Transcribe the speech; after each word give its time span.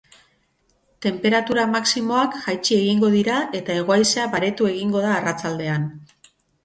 Tenperatura 1.05 1.65
maximoak 1.73 2.37
jaitsi 2.45 2.77
egingo 2.79 3.11
dira 3.17 3.37
eta 3.61 3.75
hego-haizea 3.81 4.27
baretu 4.33 4.71
egingo 4.75 5.05
da 5.05 5.13
arratsaldean. 5.19 5.87